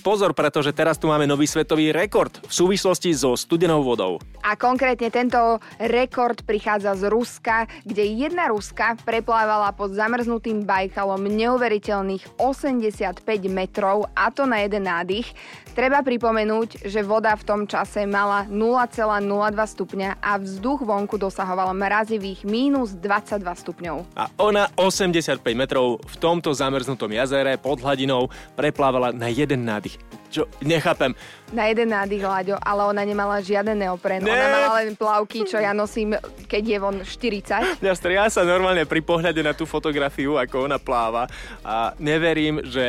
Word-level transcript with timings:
pozor, 0.00 0.34
pretože 0.34 0.72
teraz 0.74 0.98
tu 0.98 1.06
máme 1.06 1.28
nový 1.28 1.46
svetový 1.46 1.94
rekord 1.94 2.32
v 2.42 2.52
súvislosti 2.52 3.12
so 3.14 3.36
studenou 3.38 3.84
vodou. 3.84 4.18
A 4.40 4.56
konkrétne 4.56 5.12
tento 5.12 5.60
rekord 5.76 6.40
prichádza 6.42 6.96
z 6.96 7.12
Ruska, 7.12 7.68
kde 7.84 8.02
jedna 8.02 8.48
Ruska 8.48 8.96
preplávala 9.04 9.70
pod 9.76 9.92
zamrznutým 9.92 10.64
Bajkalom 10.64 11.20
neuveriteľných 11.28 12.40
85 12.40 13.22
metrov 13.52 14.08
a 14.16 14.32
to 14.32 14.48
na 14.48 14.64
jeden 14.64 14.88
nádych. 14.88 15.28
Treba 15.70 16.02
pripomenúť, 16.02 16.82
že 16.82 17.00
voda 17.06 17.30
v 17.38 17.46
tom 17.46 17.60
čase 17.64 18.02
mala 18.02 18.44
0,02 18.50 19.22
stupňa 19.54 20.18
a 20.18 20.36
vzduch 20.36 20.82
vonku 20.82 21.14
dosahoval 21.14 21.70
mrazivých 21.78 22.42
mínus 22.42 22.98
22 22.98 23.38
stupňov. 23.46 23.96
A 24.18 24.28
ona 24.42 24.66
85 24.74 25.40
metrov 25.54 26.02
v 26.02 26.16
tomto 26.18 26.50
zamrznutom 26.50 27.14
jazere 27.14 27.54
pod 27.54 27.78
hladinou 27.80 28.28
preplávala 28.58 29.14
na 29.14 29.30
jeden 29.30 29.62
nádych. 29.62 29.89
Čo, 30.30 30.46
nechápem. 30.62 31.10
Na 31.50 31.66
jeden 31.66 31.90
nádych, 31.90 32.22
Láďo, 32.22 32.54
ale 32.62 32.86
ona 32.86 33.02
nemala 33.02 33.42
žiaden 33.42 33.74
neopren. 33.74 34.22
Ne. 34.22 34.30
Ona 34.30 34.46
mala 34.46 34.70
len 34.86 34.94
plavky, 34.94 35.42
čo 35.42 35.58
ja 35.58 35.74
nosím, 35.74 36.14
keď 36.46 36.62
je 36.62 36.78
von 36.78 36.96
40. 37.02 37.82
Mňa 37.82 37.94
stria 37.98 38.30
sa 38.30 38.46
normálne 38.46 38.86
pri 38.86 39.02
pohľade 39.02 39.42
na 39.42 39.50
tú 39.50 39.66
fotografiu, 39.66 40.38
ako 40.38 40.70
ona 40.70 40.78
pláva 40.78 41.26
a 41.66 41.90
neverím, 41.98 42.62
že, 42.62 42.86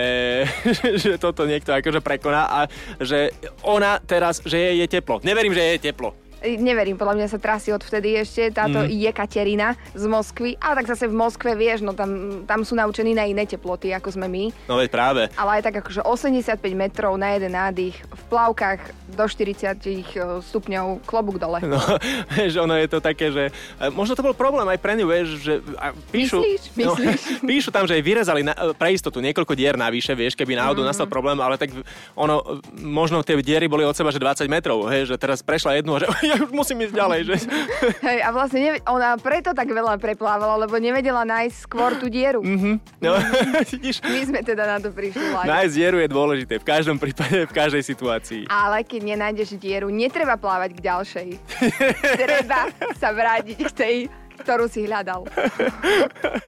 že 1.02 1.18
toto 1.18 1.49
niekto 1.49 1.73
akože 1.73 2.05
prekoná 2.05 2.46
a 2.46 2.59
že 3.02 3.34
ona 3.66 3.98
teraz, 3.98 4.46
že 4.46 4.62
jej 4.62 4.85
je 4.85 4.88
teplo. 5.02 5.18
Neverím, 5.26 5.58
že 5.58 5.82
je 5.82 5.90
teplo. 5.90 6.21
Neverím, 6.41 6.98
podľa 6.98 7.22
mňa 7.22 7.27
sa 7.30 7.38
trasí 7.38 7.70
odvtedy 7.70 8.18
ešte 8.18 8.49
táto 8.49 8.82
mm. 8.82 8.90
Jekaterina 8.90 9.77
z 9.94 10.09
Moskvy. 10.09 10.58
Ale 10.58 10.82
tak 10.82 10.90
zase 10.90 11.05
v 11.05 11.13
Moskve, 11.13 11.54
vieš, 11.54 11.86
no 11.86 11.94
tam, 11.94 12.41
tam 12.49 12.66
sú 12.66 12.73
naučení 12.73 13.13
na 13.13 13.30
iné 13.30 13.45
teploty, 13.45 13.94
ako 13.94 14.18
sme 14.18 14.26
my. 14.26 14.44
No 14.66 14.82
veď 14.82 14.90
práve. 14.90 15.22
Ale 15.38 15.62
aj 15.62 15.70
tak 15.70 15.85
akože 15.85 16.02
85 16.02 16.58
metrov 16.73 17.13
na 17.13 17.38
jeden 17.38 17.54
nádych 17.54 17.94
v 17.94 18.23
plavkách 18.34 18.82
do 19.13 19.26
40 19.30 20.41
stupňov, 20.41 21.05
klobúk 21.05 21.38
dole. 21.38 21.62
No, 21.62 21.77
vieš, 22.34 22.57
ono 22.57 22.73
je 22.73 22.88
to 22.90 22.98
také, 23.04 23.29
že 23.29 23.44
e, 23.77 23.88
možno 23.94 24.18
to 24.18 24.26
bol 24.26 24.34
problém 24.34 24.66
aj 24.66 24.79
pre 24.82 24.98
ňu, 24.98 25.05
vieš, 25.05 25.27
že 25.46 25.54
a 25.77 25.94
píšu, 26.10 26.41
Myslíš? 26.41 26.62
Myslíš? 26.73 27.21
No, 27.38 27.46
píšu 27.51 27.70
tam, 27.70 27.85
že 27.85 28.01
vyrezali 28.01 28.41
na, 28.41 28.57
e, 28.57 28.73
pre 28.73 28.90
istotu 28.90 29.21
niekoľko 29.21 29.54
dier 29.54 29.77
navyše, 29.77 30.18
vieš, 30.18 30.34
keby 30.34 30.57
náhodou 30.57 30.82
mm. 30.82 30.90
nastal 30.90 31.05
problém, 31.05 31.38
ale 31.38 31.62
tak 31.62 31.70
ono, 32.18 32.62
možno 32.82 33.21
tie 33.21 33.38
diery 33.38 33.70
boli 33.70 33.85
od 33.85 33.94
seba, 33.94 34.10
že 34.10 34.18
20 34.18 34.49
metrov, 34.49 34.90
hej, 34.90 35.05
že 35.05 35.16
teraz 35.21 35.46
prešla 35.46 35.77
jednu 35.77 35.99
a 35.99 36.01
že 36.01 36.07
ja 36.32 36.41
už 36.41 36.51
musím 36.51 36.82
ísť 36.82 36.96
ďalej, 36.96 37.20
že? 37.24 37.35
Hej, 38.07 38.20
a 38.21 38.29
vlastne 38.32 38.60
neve- 38.60 38.84
ona 38.85 39.15
preto 39.15 39.51
tak 39.51 39.68
veľa 39.68 39.96
preplávala, 39.96 40.63
lebo 40.63 40.76
nevedela 40.77 41.21
nájsť 41.21 41.55
skôr 41.60 41.96
tú 41.96 42.07
dieru. 42.07 42.40
Mhm. 42.41 42.79
No, 42.99 43.20
vidíš, 43.71 43.99
My 44.01 44.21
sme 44.23 44.40
teda 44.41 44.63
na 44.65 44.77
to 44.79 44.90
prišli. 44.90 45.21
Láďo. 45.21 45.49
nájsť 45.49 45.73
dieru 45.73 45.98
je 45.99 46.10
dôležité 46.10 46.54
v 46.57 46.65
každom 46.65 46.98
prípade, 46.98 47.46
v 47.46 47.54
každej 47.54 47.84
situácii. 47.84 48.41
Ale 48.48 48.82
keď 48.82 49.01
nenájdeš 49.15 49.55
dieru, 49.55 49.91
netreba 49.91 50.35
plávať 50.35 50.76
k 50.77 50.79
ďalšej. 50.82 51.27
treba 52.21 52.71
sa 52.95 53.10
vrátiť 53.12 53.57
k 53.60 53.71
tej, 53.71 53.95
ktorú 54.41 54.66
si 54.66 54.90
hľadal. 54.90 55.27